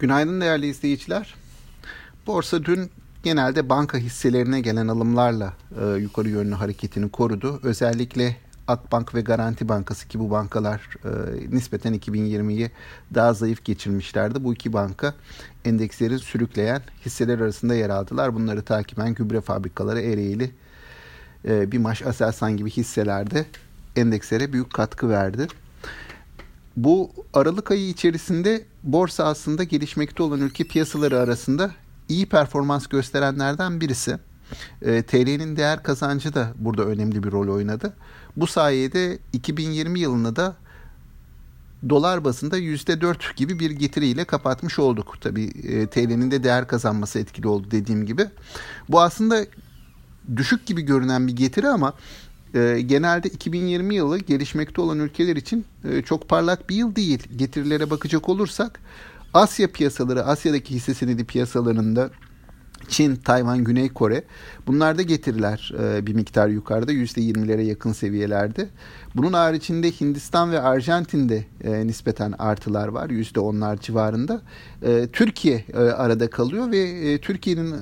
Günaydın 0.00 0.40
değerli 0.40 0.66
izleyiciler. 0.66 1.34
Borsa 2.26 2.64
dün 2.64 2.90
genelde 3.22 3.68
banka 3.68 3.98
hisselerine 3.98 4.60
gelen 4.60 4.88
alımlarla 4.88 5.52
e, 5.80 5.98
yukarı 5.98 6.28
yönlü 6.28 6.54
hareketini 6.54 7.10
korudu. 7.10 7.60
Özellikle 7.62 8.36
Akbank 8.68 9.14
ve 9.14 9.20
Garanti 9.20 9.68
Bankası 9.68 10.08
ki 10.08 10.18
bu 10.18 10.30
bankalar 10.30 10.80
e, 11.04 11.10
nispeten 11.56 11.94
2020'yi 11.94 12.70
daha 13.14 13.32
zayıf 13.32 13.64
geçirmişlerdi. 13.64 14.44
Bu 14.44 14.54
iki 14.54 14.72
banka 14.72 15.14
endeksleri 15.64 16.18
sürükleyen 16.18 16.82
hisseler 17.06 17.38
arasında 17.38 17.74
yer 17.74 17.90
aldılar. 17.90 18.34
Bunları 18.34 18.62
takiben 18.62 19.14
gübre 19.14 19.40
fabrikaları 19.40 20.00
Ereğli, 20.00 20.50
e, 21.44 21.72
Bimaş, 21.72 22.02
Aselsan 22.02 22.56
gibi 22.56 22.70
hisselerde 22.70 23.46
endekslere 23.96 24.52
büyük 24.52 24.72
katkı 24.72 25.08
verdi. 25.08 25.46
Bu 26.76 27.10
Aralık 27.34 27.70
ayı 27.70 27.88
içerisinde 27.88 28.64
borsa 28.82 29.24
aslında 29.24 29.64
gelişmekte 29.64 30.22
olan 30.22 30.40
ülke 30.40 30.64
piyasaları 30.64 31.18
arasında 31.18 31.70
iyi 32.08 32.26
performans 32.26 32.86
gösterenlerden 32.86 33.80
birisi. 33.80 34.18
E, 34.82 35.02
TL'nin 35.02 35.56
değer 35.56 35.82
kazancı 35.82 36.34
da 36.34 36.52
burada 36.58 36.84
önemli 36.84 37.22
bir 37.22 37.32
rol 37.32 37.54
oynadı. 37.54 37.92
Bu 38.36 38.46
sayede 38.46 39.18
2020 39.32 40.00
yılını 40.00 40.36
da 40.36 40.56
dolar 41.88 42.24
bazında 42.24 42.58
%4 42.58 43.36
gibi 43.36 43.58
bir 43.58 43.70
getiriyle 43.70 44.24
kapatmış 44.24 44.78
olduk. 44.78 45.16
Tabii 45.20 45.44
e, 45.44 45.86
TL'nin 45.86 46.30
de 46.30 46.44
değer 46.44 46.68
kazanması 46.68 47.18
etkili 47.18 47.48
oldu 47.48 47.66
dediğim 47.70 48.06
gibi. 48.06 48.26
Bu 48.88 49.00
aslında 49.00 49.46
düşük 50.36 50.66
gibi 50.66 50.82
görünen 50.82 51.26
bir 51.26 51.36
getiri 51.36 51.68
ama 51.68 51.94
e, 52.54 52.80
genelde 52.80 53.28
2020 53.28 53.94
yılı 53.94 54.18
gelişmekte 54.18 54.80
olan 54.80 54.98
ülkeler 54.98 55.36
için 55.36 55.64
e, 55.84 56.02
çok 56.02 56.28
parlak 56.28 56.70
bir 56.70 56.76
yıl 56.76 56.96
değil. 56.96 57.22
Getirilere 57.36 57.90
bakacak 57.90 58.28
olursak 58.28 58.80
Asya 59.34 59.72
piyasaları, 59.72 60.24
Asya'daki 60.24 60.74
hisse 60.74 60.94
senedi 60.94 61.24
piyasalarında 61.24 62.10
Çin, 62.88 63.16
Tayvan, 63.16 63.64
Güney 63.64 63.88
Kore 63.88 64.24
bunlarda 64.66 65.02
getiriler 65.02 65.72
e, 65.80 66.06
bir 66.06 66.14
miktar 66.14 66.48
yukarıda 66.48 66.92
%20'lere 66.92 67.62
yakın 67.62 67.92
seviyelerde. 67.92 68.68
Bunun 69.14 69.32
haricinde 69.32 69.90
Hindistan 69.90 70.52
ve 70.52 70.60
Arjantin'de 70.60 71.44
e, 71.64 71.86
nispeten 71.86 72.34
artılar 72.38 72.88
var 72.88 73.10
%10'lar 73.10 73.80
civarında. 73.80 74.42
Türkiye 75.12 75.64
arada 75.96 76.30
kalıyor 76.30 76.70
ve 76.70 77.18
Türkiye'nin 77.18 77.74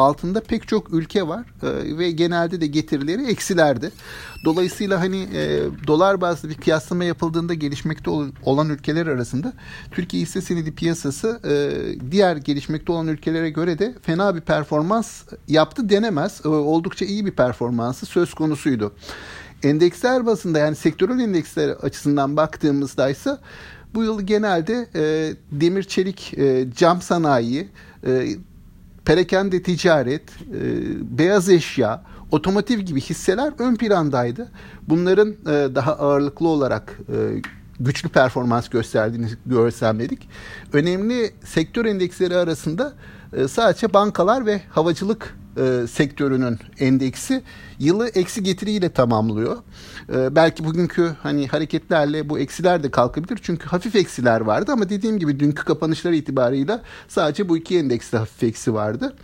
altında 0.00 0.40
pek 0.40 0.68
çok 0.68 0.94
ülke 0.94 1.28
var 1.28 1.46
e, 1.62 1.98
ve 1.98 2.10
genelde 2.10 2.60
de 2.60 2.66
getirileri 2.66 3.26
eksilerdi. 3.26 3.90
Dolayısıyla 4.44 5.00
hani 5.00 5.22
e, 5.34 5.62
dolar 5.86 6.20
bazlı 6.20 6.48
bir 6.48 6.54
kıyaslama 6.54 7.04
yapıldığında 7.04 7.54
gelişmekte 7.54 8.10
olan 8.44 8.68
ülkeler 8.68 9.06
arasında 9.06 9.52
Türkiye 9.90 10.22
hisse 10.22 10.40
senedi 10.40 10.74
piyasası 10.74 11.40
e, 11.44 12.10
diğer 12.10 12.36
gelişmekte 12.36 12.92
olan 12.92 13.08
ülkelere 13.08 13.50
göre 13.50 13.78
de 13.78 13.94
fena 14.02 14.34
bir 14.36 14.40
performans 14.40 15.22
yaptı 15.48 15.88
denemez. 15.88 16.40
E, 16.44 16.48
oldukça 16.48 17.04
iyi 17.04 17.26
bir 17.26 17.32
performansı 17.32 18.06
söz 18.06 18.34
konusuydu. 18.34 18.92
Endeksler 19.62 20.26
bazında 20.26 20.58
yani 20.58 20.76
sektörel 20.76 21.20
endeksler 21.20 21.68
açısından 21.68 22.36
baktığımızda 22.36 23.10
ise 23.10 23.38
bu 23.94 24.04
yıl 24.04 24.22
genelde 24.22 24.88
e, 24.94 25.34
demir 25.52 25.82
çelik 25.82 26.34
e, 26.38 26.66
cam 26.76 27.02
sanayi 27.02 27.68
e, 28.06 28.28
perakende 29.04 29.62
ticaret, 29.62 30.22
e, 30.30 31.18
beyaz 31.18 31.48
eşya, 31.48 32.02
otomotiv 32.30 32.78
gibi 32.78 33.00
hisseler 33.00 33.52
ön 33.58 33.76
plandaydı. 33.76 34.48
Bunların 34.88 35.28
e, 35.28 35.74
daha 35.74 35.92
ağırlıklı 35.92 36.48
olarak 36.48 36.98
e, 37.08 37.42
güçlü 37.80 38.08
performans 38.08 38.68
gösterdiğini 38.68 39.28
gözlemledik. 39.46 40.28
Önemli 40.72 41.30
sektör 41.44 41.84
endeksleri 41.84 42.36
arasında 42.36 42.92
e, 43.36 43.48
sadece 43.48 43.92
bankalar 43.92 44.46
ve 44.46 44.60
havacılık 44.70 45.36
e, 45.60 45.86
sektörünün 45.86 46.58
endeksi 46.78 47.42
yılı 47.78 48.08
eksi 48.08 48.42
getiriyle 48.42 48.88
tamamlıyor. 48.88 49.56
E, 50.14 50.36
belki 50.36 50.64
bugünkü 50.64 51.16
hani 51.22 51.48
hareketlerle 51.48 52.28
bu 52.28 52.38
eksiler 52.38 52.82
de 52.82 52.90
kalkabilir. 52.90 53.38
Çünkü 53.42 53.66
hafif 53.68 53.96
eksiler 53.96 54.40
vardı 54.40 54.72
ama 54.72 54.88
dediğim 54.88 55.18
gibi 55.18 55.40
dünkü 55.40 55.64
kapanışlar 55.64 56.12
itibarıyla 56.12 56.82
sadece 57.08 57.48
bu 57.48 57.56
iki 57.56 57.78
endekste 57.78 58.16
hafif 58.16 58.42
eksi 58.42 58.74
vardı. 58.74 59.16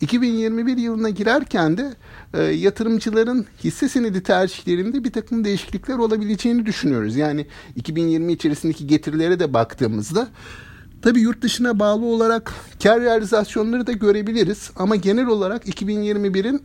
2021 0.00 0.76
yılına 0.76 1.10
girerken 1.10 1.76
de 1.76 1.94
e, 2.34 2.42
yatırımcıların 2.42 3.46
hisse 3.64 3.88
senedi 3.88 4.22
tercihlerinde 4.22 5.04
bir 5.04 5.12
takım 5.12 5.44
değişiklikler 5.44 5.98
olabileceğini 5.98 6.66
düşünüyoruz. 6.66 7.16
Yani 7.16 7.46
2020 7.76 8.32
içerisindeki 8.32 8.86
getirilere 8.86 9.40
de 9.40 9.54
baktığımızda 9.54 10.28
Tabii 11.02 11.20
yurt 11.20 11.42
dışına 11.42 11.78
bağlı 11.78 12.04
olarak 12.04 12.52
kar 12.82 13.00
realizasyonları 13.00 13.86
da 13.86 13.92
görebiliriz 13.92 14.70
ama 14.76 14.96
genel 14.96 15.26
olarak 15.26 15.68
2021'in 15.68 16.62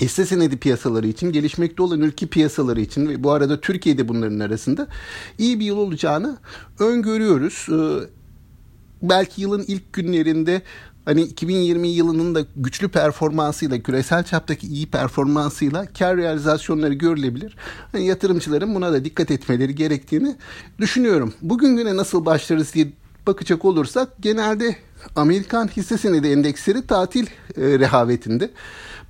hisse 0.00 0.26
senedi 0.26 0.56
piyasaları 0.56 1.06
için, 1.06 1.32
gelişmekte 1.32 1.82
olan 1.82 2.00
ülke 2.00 2.26
piyasaları 2.26 2.80
için 2.80 3.08
ve 3.08 3.24
bu 3.24 3.30
arada 3.30 3.60
Türkiye'de 3.60 4.08
bunların 4.08 4.40
arasında 4.40 4.86
iyi 5.38 5.60
bir 5.60 5.64
yıl 5.64 5.76
olacağını 5.76 6.36
öngörüyoruz. 6.78 7.66
Ee, 7.70 8.08
belki 9.02 9.42
yılın 9.42 9.64
ilk 9.68 9.92
günlerinde 9.92 10.62
hani 11.04 11.22
2020 11.22 11.88
yılının 11.88 12.34
da 12.34 12.46
güçlü 12.56 12.88
performansıyla, 12.88 13.78
küresel 13.78 14.24
çaptaki 14.24 14.66
iyi 14.66 14.86
performansıyla 14.86 15.86
kar 15.98 16.16
realizasyonları 16.16 16.94
görülebilir. 16.94 17.56
Hani 17.92 18.06
yatırımcıların 18.06 18.74
buna 18.74 18.92
da 18.92 19.04
dikkat 19.04 19.30
etmeleri 19.30 19.74
gerektiğini 19.74 20.36
düşünüyorum. 20.78 21.34
Bugün 21.42 21.76
güne 21.76 21.96
nasıl 21.96 22.26
başlarız 22.26 22.74
diye 22.74 22.92
bakacak 23.26 23.64
olursak 23.64 24.08
genelde 24.20 24.76
Amerikan 25.16 25.68
hisse 25.68 25.98
senedi 25.98 26.28
endeksleri 26.28 26.86
tatil 26.86 27.26
e, 27.56 27.78
rehavetinde. 27.78 28.50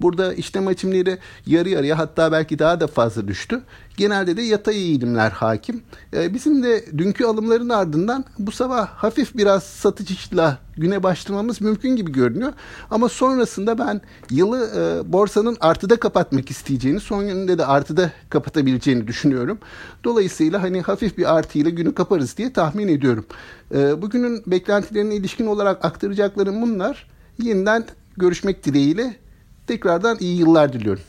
Burada 0.00 0.34
işlem 0.34 0.66
hacimleri 0.66 1.18
yarı 1.46 1.68
yarıya 1.68 1.98
hatta 1.98 2.32
belki 2.32 2.58
daha 2.58 2.80
da 2.80 2.86
fazla 2.86 3.28
düştü. 3.28 3.62
Genelde 3.96 4.36
de 4.36 4.42
yatay 4.42 4.76
eğilimler 4.76 5.30
hakim. 5.30 5.82
E, 6.14 6.34
bizim 6.34 6.62
de 6.62 6.84
dünkü 6.98 7.24
alımların 7.24 7.68
ardından 7.68 8.24
bu 8.38 8.52
sabah 8.52 8.88
hafif 8.88 9.36
biraz 9.36 9.62
satışla 9.62 10.58
güne 10.76 11.02
başlamamız 11.02 11.60
mümkün 11.60 11.96
gibi 11.96 12.12
görünüyor. 12.12 12.52
Ama 12.90 13.08
sonrasında 13.08 13.78
ben 13.78 14.00
yılı 14.30 14.70
e, 14.76 15.12
borsanın 15.12 15.56
artıda 15.60 15.96
kapatmak 15.96 16.50
isteyeceğini, 16.50 17.00
son 17.00 17.26
gününde 17.26 17.58
de 17.58 17.66
artıda 17.66 18.12
kapatabileceğini 18.30 19.06
düşünüyorum. 19.06 19.58
Dolayısıyla 20.04 20.62
hani 20.62 20.80
hafif 20.80 21.18
bir 21.18 21.36
artıyla 21.36 21.70
günü 21.70 21.94
kaparız 21.94 22.36
diye 22.36 22.52
tahmin 22.52 22.88
ediyorum. 22.88 23.26
E, 23.74 24.02
bugünün 24.02 24.42
beklentilerine 24.46 25.14
ilişkin 25.14 25.46
olarak 25.46 25.84
aktaracaklarım 25.84 26.62
bunlar. 26.62 27.10
Yeniden 27.38 27.84
görüşmek 28.16 28.64
dileğiyle 28.64 29.16
tekrardan 29.66 30.16
iyi 30.20 30.38
yıllar 30.38 30.72
diliyorum. 30.72 31.02